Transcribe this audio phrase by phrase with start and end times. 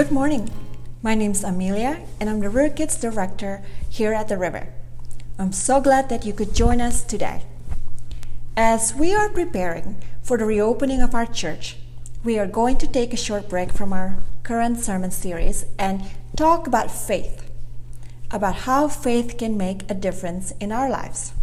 [0.00, 0.48] Good morning.
[1.02, 4.72] My name is Amelia, and I'm the River Kids Director here at the River.
[5.38, 7.42] I'm so glad that you could join us today.
[8.56, 11.76] As we are preparing for the reopening of our church,
[12.24, 16.00] we are going to take a short break from our current sermon series and
[16.34, 17.50] talk about faith,
[18.30, 21.34] about how faith can make a difference in our lives.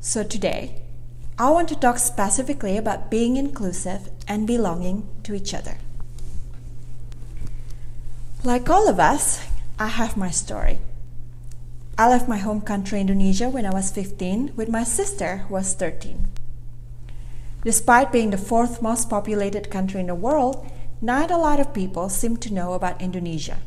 [0.00, 0.80] So today,
[1.38, 5.76] I want to talk specifically about being inclusive and belonging to each other.
[8.44, 9.44] Like all of us,
[9.78, 10.78] I have my story.
[11.98, 15.74] I left my home country, Indonesia, when I was 15 with my sister, who was
[15.74, 16.28] 13.
[17.64, 22.08] Despite being the fourth most populated country in the world, not a lot of people
[22.08, 23.58] seem to know about Indonesia.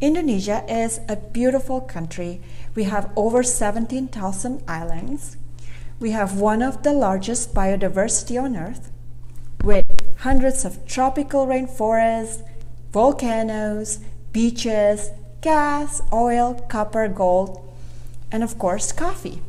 [0.00, 2.40] Indonesia is a beautiful country.
[2.74, 5.36] We have over 17,000 islands.
[5.98, 8.90] We have one of the largest biodiversity on earth,
[9.62, 9.84] with
[10.20, 12.42] hundreds of tropical rainforests,
[12.92, 13.98] volcanoes,
[14.32, 15.10] beaches,
[15.40, 17.66] gas, oil, copper, gold,
[18.32, 19.40] and of course, coffee.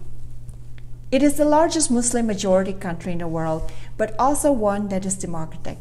[1.12, 5.16] It is the largest Muslim majority country in the world, but also one that is
[5.16, 5.78] democratic.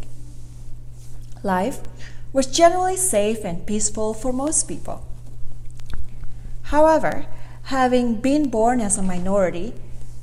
[1.42, 1.81] Life
[2.33, 5.06] was generally safe and peaceful for most people.
[6.64, 7.27] However,
[7.64, 9.75] having been born as a minority,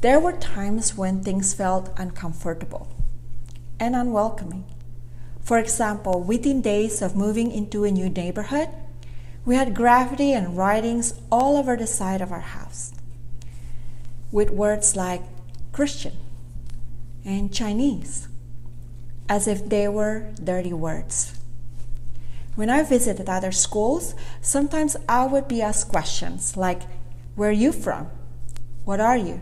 [0.01, 2.87] there were times when things felt uncomfortable
[3.79, 4.65] and unwelcoming.
[5.47, 8.67] For example, within days of moving into a new neighborhood,
[9.45, 12.91] we had graffiti and writings all over the side of our house
[14.29, 15.21] with words like
[15.71, 16.17] Christian
[17.23, 18.27] and Chinese,
[19.29, 21.39] as if they were dirty words.
[22.55, 26.81] When I visited other schools, sometimes I would be asked questions like,
[27.35, 28.09] Where are you from?
[28.83, 29.39] What are you?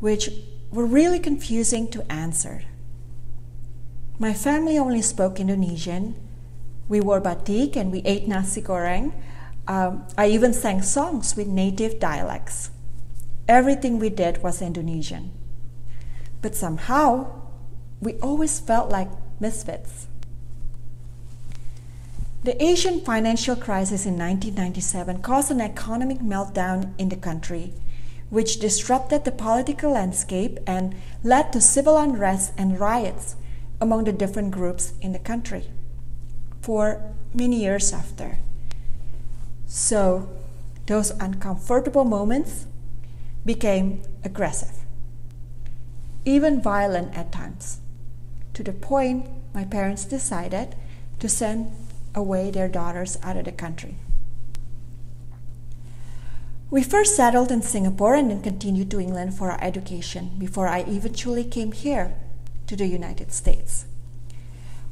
[0.00, 0.28] Which
[0.70, 2.64] were really confusing to answer.
[4.20, 6.16] My family only spoke Indonesian.
[6.88, 9.12] We wore batik and we ate nasi goreng.
[9.68, 12.70] Um, I even sang songs with native dialects.
[13.46, 15.30] Everything we did was Indonesian.
[16.42, 17.30] But somehow,
[18.00, 19.08] we always felt like
[19.38, 20.08] misfits.
[22.42, 27.72] The Asian financial crisis in 1997 caused an economic meltdown in the country,
[28.30, 33.36] which disrupted the political landscape and led to civil unrest and riots
[33.80, 35.70] among the different groups in the country
[36.60, 38.38] for many years after.
[39.66, 40.28] So,
[40.86, 42.66] those uncomfortable moments
[43.44, 44.84] became aggressive,
[46.24, 47.80] even violent at times,
[48.54, 50.74] to the point my parents decided
[51.20, 51.70] to send
[52.14, 53.96] away their daughters out of the country.
[56.70, 60.80] We first settled in Singapore and then continued to England for our education before I
[60.80, 62.14] eventually came here
[62.68, 63.86] to the United States.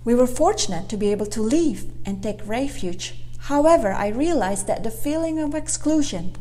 [0.04, 3.14] We were fortunate to be able to leave and take refuge.
[3.50, 6.36] However, I realized that the feeling of exclusion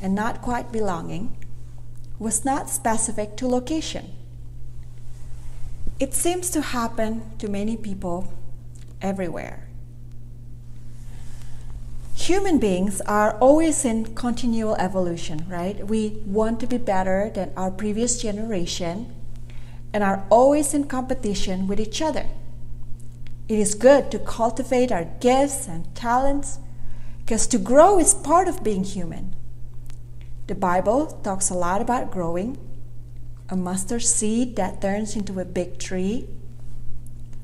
[0.00, 1.36] and not quite belonging
[2.18, 4.10] was not specific to location.
[5.98, 8.32] It seems to happen to many people
[9.00, 9.68] everywhere.
[12.16, 15.86] Human beings are always in continual evolution, right?
[15.86, 19.12] We want to be better than our previous generation
[19.92, 22.26] and are always in competition with each other.
[23.48, 26.58] It is good to cultivate our gifts and talents
[27.18, 29.36] because to grow is part of being human.
[30.46, 32.56] The Bible talks a lot about growing,
[33.48, 36.28] a mustard seed that turns into a big tree,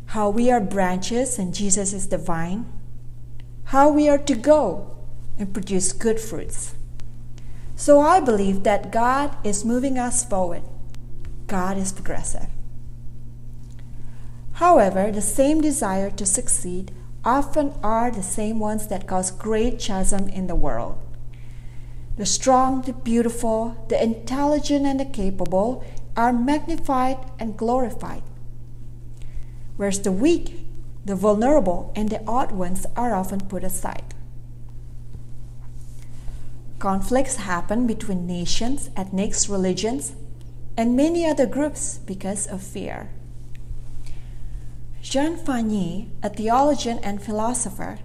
[0.06, 2.64] how we are branches and Jesus is the vine,
[3.64, 4.96] how we are to go
[5.38, 6.74] and produce good fruits.
[7.76, 10.62] So I believe that God is moving us forward
[11.48, 12.46] God is progressive.
[14.52, 16.92] However, the same desire to succeed
[17.24, 20.98] often are the same ones that cause great chasm in the world.
[22.16, 25.84] The strong, the beautiful, the intelligent, and the capable
[26.16, 28.22] are magnified and glorified,
[29.76, 30.66] whereas the weak,
[31.04, 34.14] the vulnerable, and the odd ones are often put aside.
[36.78, 40.12] Conflicts happen between nations, ethnics, religions,
[40.78, 43.10] and many other groups because of fear.
[45.02, 47.98] Jean Vanier, a theologian and philosopher,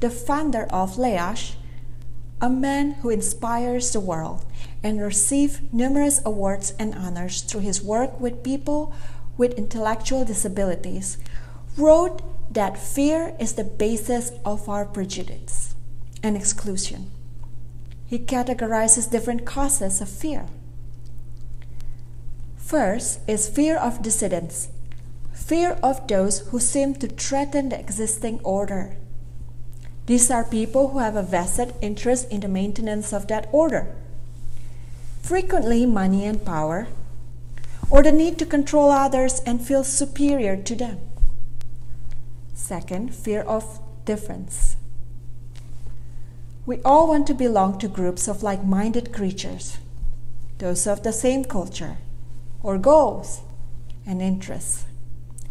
[0.00, 1.52] the founder of L'Arche,
[2.40, 4.46] a man who inspires the world
[4.82, 8.94] and received numerous awards and honors through his work with people
[9.36, 11.18] with intellectual disabilities,
[11.76, 15.74] wrote that fear is the basis of our prejudice
[16.22, 17.10] and exclusion.
[18.06, 20.46] He categorizes different causes of fear.
[22.64, 24.68] First is fear of dissidents,
[25.34, 28.96] fear of those who seem to threaten the existing order.
[30.06, 33.94] These are people who have a vested interest in the maintenance of that order.
[35.20, 36.88] Frequently, money and power,
[37.90, 41.00] or the need to control others and feel superior to them.
[42.54, 44.76] Second, fear of difference.
[46.64, 49.76] We all want to belong to groups of like minded creatures,
[50.56, 51.98] those of the same culture,
[52.64, 53.42] or goals
[54.04, 54.86] and interests.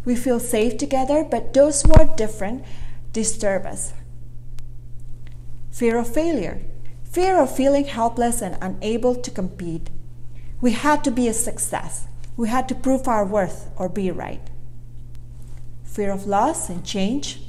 [0.04, 2.66] We feel safe together, but those who are different
[3.14, 3.94] disturb us.
[5.72, 6.62] Fear of failure,
[7.10, 9.90] fear of feeling helpless and unable to compete.
[10.60, 12.08] We had to be a success.
[12.36, 14.50] We had to prove our worth or be right.
[15.84, 17.42] Fear of loss and change.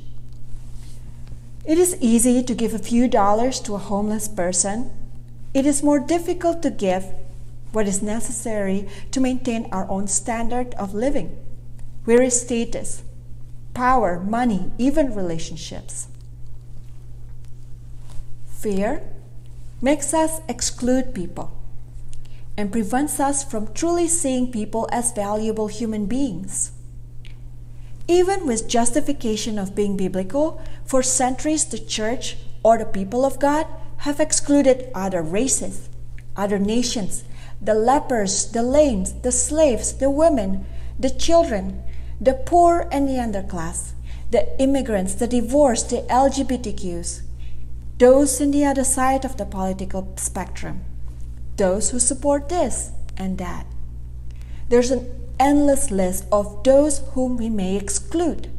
[1.64, 4.90] It is easy to give a few dollars to a homeless person.
[5.54, 7.06] It is more difficult to give
[7.74, 11.36] what is necessary to maintain our own standard of living.
[12.04, 13.02] Where is status,
[13.72, 16.08] power, money, even relationships?
[18.46, 19.02] Fear
[19.82, 21.52] makes us exclude people
[22.56, 26.72] and prevents us from truly seeing people as valuable human beings.
[28.06, 33.66] Even with justification of being biblical, for centuries the church or the people of God
[33.98, 35.88] have excluded other races,
[36.36, 37.24] other nations,
[37.64, 40.66] the lepers, the lame, the slaves, the women,
[40.98, 41.82] the children,
[42.20, 43.92] the poor and the underclass,
[44.30, 47.22] the immigrants, the divorced, the LGBTQs,
[47.98, 50.84] those in the other side of the political spectrum,
[51.56, 53.66] those who support this and that.
[54.68, 55.06] There's an
[55.38, 58.50] endless list of those whom we may exclude,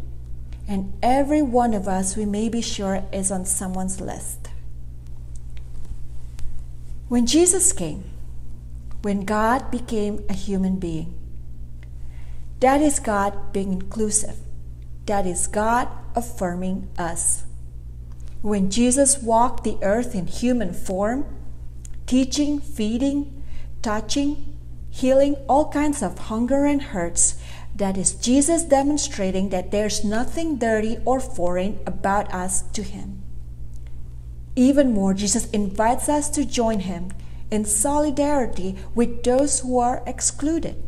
[0.68, 4.50] and every one of us we may be sure is on someone's list.
[7.08, 8.04] When Jesus came,
[9.06, 11.14] when God became a human being,
[12.60, 14.38] that is God being inclusive.
[15.06, 17.44] That is God affirming us.
[18.42, 21.24] When Jesus walked the earth in human form,
[22.08, 23.44] teaching, feeding,
[23.84, 24.58] touching,
[24.90, 27.40] healing all kinds of hunger and hurts,
[27.76, 33.22] that is Jesus demonstrating that there's nothing dirty or foreign about us to Him.
[34.56, 37.12] Even more, Jesus invites us to join Him
[37.52, 40.82] in solidarity with those who are excluded.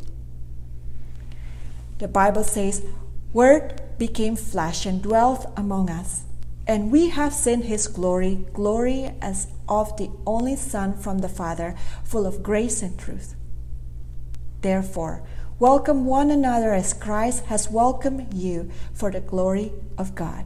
[2.00, 2.86] The Bible says,
[3.34, 6.24] Word became flesh and dwelt among us,
[6.68, 11.76] and we have seen his glory, glory as of the only Son from the Father,
[12.04, 13.36] full of grace and truth.
[14.62, 15.24] Therefore,
[15.60, 20.46] welcome one another as Christ has welcomed you for the glory of God.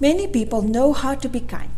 [0.00, 1.70] Many people know how to be kind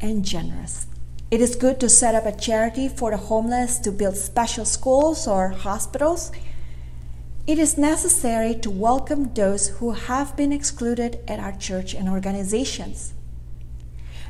[0.00, 0.86] and generous.
[1.30, 5.26] It is good to set up a charity for the homeless to build special schools
[5.26, 6.32] or hospitals.
[7.46, 13.12] It is necessary to welcome those who have been excluded at our church and organizations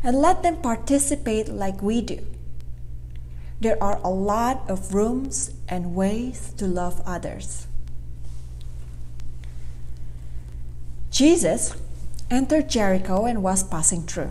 [0.02, 2.26] and let them participate like we do.
[3.60, 7.66] There are a lot of rooms and ways to love others.
[11.10, 11.74] Jesus
[12.30, 14.30] entered Jericho and was passing through.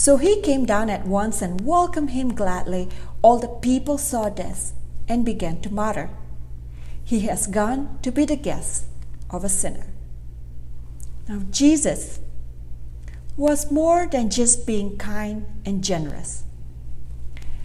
[0.00, 2.88] So he came down at once and welcomed him gladly.
[3.20, 4.72] All the people saw this
[5.06, 6.08] and began to mutter,
[7.04, 8.86] He has gone to be the guest
[9.28, 9.88] of a sinner.
[11.28, 12.18] Now, Jesus
[13.36, 16.44] was more than just being kind and generous.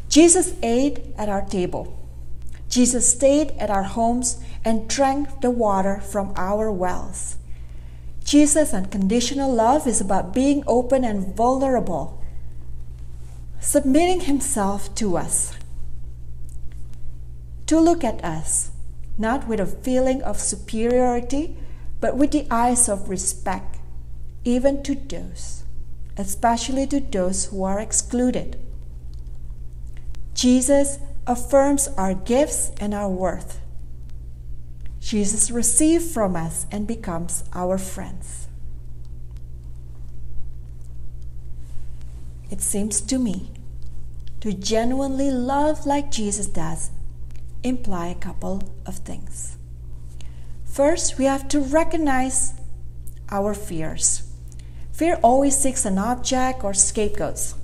[0.10, 1.98] Jesus ate at our table.
[2.68, 7.38] Jesus stayed at our homes and drank the water from our wells.
[8.26, 12.22] Jesus' unconditional love is about being open and vulnerable
[13.66, 15.58] submitting himself to us,
[17.66, 18.70] to look at us,
[19.18, 21.58] not with a feeling of superiority,
[22.00, 23.80] but with the eyes of respect,
[24.44, 25.64] even to those,
[26.16, 28.56] especially to those who are excluded.
[30.36, 33.60] Jesus affirms our gifts and our worth.
[35.00, 38.48] Jesus receives from us and becomes our friends.
[42.50, 43.52] It seems to me
[44.42, 46.92] to genuinely love like Jesus does
[47.64, 49.58] imply a couple of things.
[50.64, 52.54] First, we have to recognize
[53.30, 54.24] our fears.
[54.92, 57.56] Fear always seeks an object or scapegoats.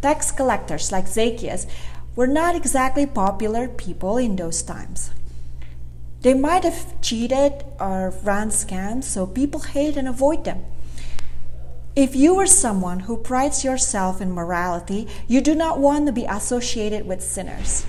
[0.00, 1.66] Tax collectors like Zacchaeus
[2.14, 5.10] were not exactly popular people in those times.
[6.22, 10.64] They might have cheated or ran scams, so people hate and avoid them.
[12.00, 16.24] If you are someone who prides yourself in morality, you do not want to be
[16.24, 17.84] associated with sinners.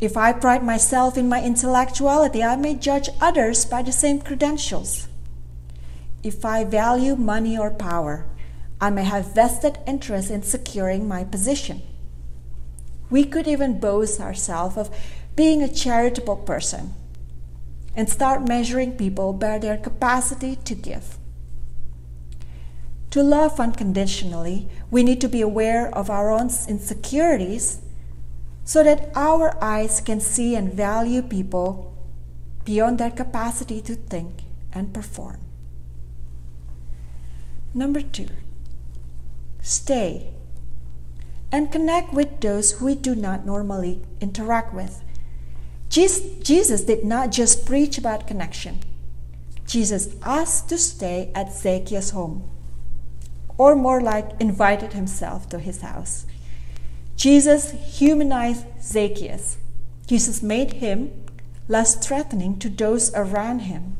[0.00, 5.06] If I pride myself in my intellectuality, I may judge others by the same credentials.
[6.22, 8.24] If I value money or power,
[8.80, 11.82] I may have vested interest in securing my position.
[13.10, 14.88] We could even boast ourselves of
[15.36, 16.94] being a charitable person
[17.94, 21.18] and start measuring people by their capacity to give.
[23.10, 27.80] To love unconditionally, we need to be aware of our own insecurities
[28.64, 31.96] so that our eyes can see and value people
[32.64, 34.42] beyond their capacity to think
[34.74, 35.40] and perform.
[37.72, 38.28] Number two,
[39.62, 40.34] stay
[41.50, 45.02] and connect with those we do not normally interact with.
[45.88, 48.80] Jesus did not just preach about connection.
[49.66, 52.50] Jesus asked to stay at Zacchaeus' home,
[53.58, 56.24] or more like invited himself to his house.
[57.16, 59.58] Jesus humanized Zacchaeus.
[60.06, 61.10] Jesus made him
[61.66, 63.96] less threatening to those around him,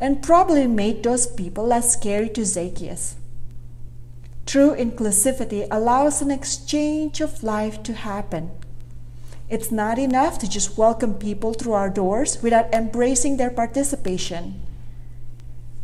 [0.00, 3.16] and probably made those people less scary to Zacchaeus.
[4.46, 8.52] True inclusivity allows an exchange of life to happen.
[9.50, 14.65] It's not enough to just welcome people through our doors without embracing their participation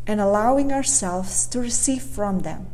[0.07, 2.67] and allowing ourselves to receive from them.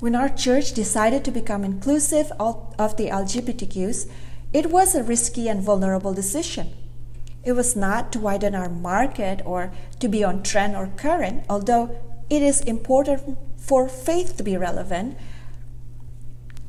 [0.00, 4.10] When our church decided to become inclusive of the LGBTQs,
[4.52, 6.72] it was a risky and vulnerable decision.
[7.44, 11.98] It was not to widen our market or to be on trend or current, although
[12.28, 15.16] it is important for faith to be relevant,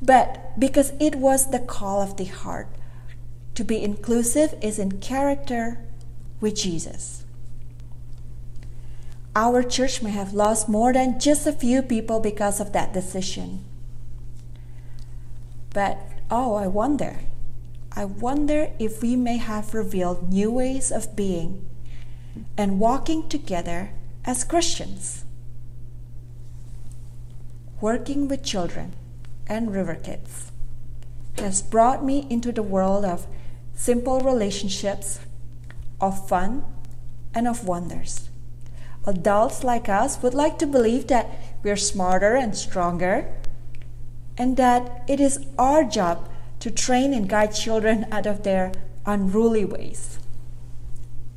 [0.01, 2.67] but because it was the call of the heart.
[3.55, 5.79] To be inclusive is in character
[6.39, 7.25] with Jesus.
[9.35, 13.63] Our church may have lost more than just a few people because of that decision.
[15.73, 17.19] But oh, I wonder.
[17.93, 21.65] I wonder if we may have revealed new ways of being
[22.57, 23.91] and walking together
[24.25, 25.25] as Christians
[27.81, 28.93] working with children
[29.47, 30.51] and river kids
[31.39, 33.25] has brought me into the world of
[33.73, 35.19] simple relationships,
[35.99, 36.63] of fun,
[37.33, 38.30] and of wonders.
[39.05, 41.27] Adults like us would like to believe that
[41.63, 43.33] we're smarter and stronger,
[44.37, 46.29] and that it is our job
[46.59, 48.71] to train and guide children out of their
[49.05, 50.19] unruly ways.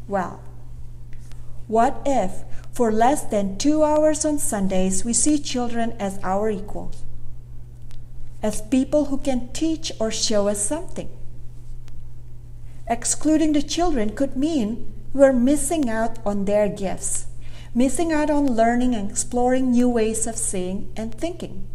[0.06, 0.42] Well,
[1.66, 2.44] what if
[2.74, 7.04] for less than two hours on Sundays, we see children as our equals,
[8.42, 11.08] as people who can teach or show us something.
[12.88, 17.26] Excluding the children could mean we're missing out on their gifts,
[17.74, 21.66] missing out on learning and exploring new ways of seeing and thinking.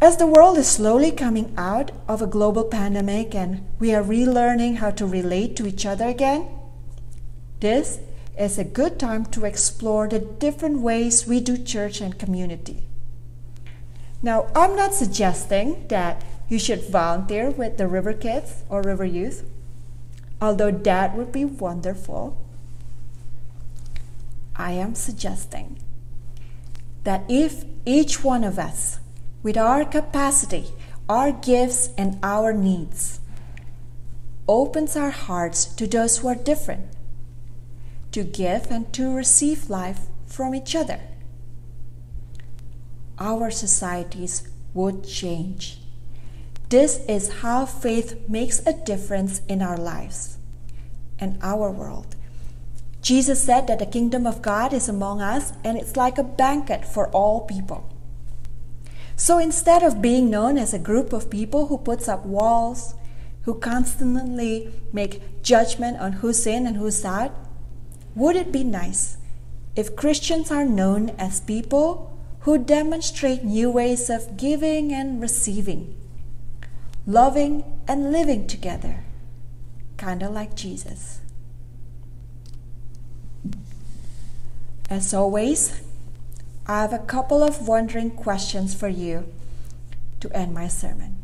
[0.00, 4.76] As the world is slowly coming out of a global pandemic and we are relearning
[4.76, 6.48] how to relate to each other again,
[7.60, 8.00] this
[8.38, 12.84] is a good time to explore the different ways we do church and community.
[14.22, 19.44] Now, I'm not suggesting that you should volunteer with the River Kids or River Youth,
[20.40, 22.36] although that would be wonderful.
[24.56, 25.78] I am suggesting
[27.04, 28.98] that if each one of us,
[29.42, 30.66] with our capacity,
[31.08, 33.20] our gifts, and our needs,
[34.46, 36.86] opens our hearts to those who are different,
[38.12, 41.00] to give and to receive life from each other.
[43.18, 45.78] Our societies would change.
[46.68, 50.38] This is how faith makes a difference in our lives
[51.18, 52.16] and our world.
[53.02, 56.84] Jesus said that the kingdom of God is among us and it's like a banquet
[56.84, 57.90] for all people.
[59.16, 62.94] So instead of being known as a group of people who puts up walls,
[63.42, 67.34] who constantly make judgment on who's in and who's out,
[68.14, 69.16] would it be nice
[69.74, 75.96] if Christians are known as people who demonstrate new ways of giving and receiving,
[77.04, 79.02] loving and living together,
[79.96, 81.20] kind of like Jesus?
[84.92, 85.80] As always,
[86.66, 89.24] I have a couple of wondering questions for you
[90.20, 91.16] to end my sermon.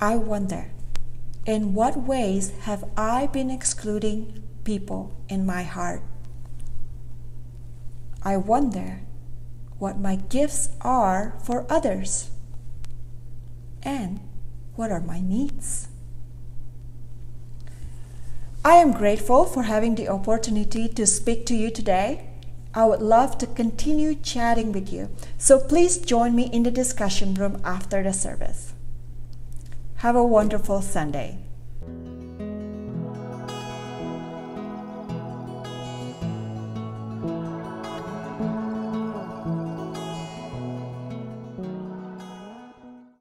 [0.00, 0.70] I wonder,
[1.44, 6.00] in what ways have I been excluding people in my heart?
[8.22, 9.00] I wonder
[9.78, 12.30] what my gifts are for others
[13.82, 14.18] and
[14.76, 15.88] what are my needs.
[18.68, 22.28] I am grateful for having the opportunity to speak to you today.
[22.74, 25.08] I would love to continue chatting with you,
[25.38, 28.74] so please join me in the discussion room after the service.
[30.04, 31.38] Have a wonderful Sunday.